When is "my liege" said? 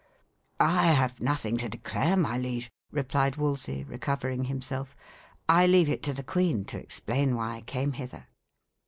2.17-2.71